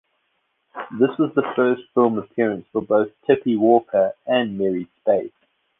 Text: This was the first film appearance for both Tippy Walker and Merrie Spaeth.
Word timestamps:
This 0.99 1.15
was 1.19 1.31
the 1.35 1.47
first 1.55 1.83
film 1.93 2.17
appearance 2.17 2.65
for 2.71 2.81
both 2.81 3.11
Tippy 3.27 3.55
Walker 3.55 4.13
and 4.25 4.57
Merrie 4.59 4.87
Spaeth. 5.05 5.31